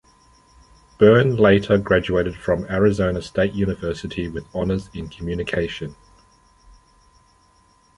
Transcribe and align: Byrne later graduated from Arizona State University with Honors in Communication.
Byrne 0.97 1.35
later 1.37 1.77
graduated 1.77 2.35
from 2.35 2.65
Arizona 2.65 3.21
State 3.21 3.53
University 3.53 4.27
with 4.27 4.47
Honors 4.51 4.89
in 4.95 5.09
Communication. 5.09 5.95